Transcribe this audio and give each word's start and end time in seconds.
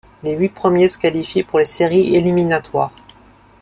Les 0.23 0.33
huit 0.35 0.49
premiers 0.49 0.87
se 0.87 0.97
qualifient 0.97 1.43
pour 1.43 1.59
les 1.59 1.65
séries 1.65 2.15
éliminatoires. 2.15 2.89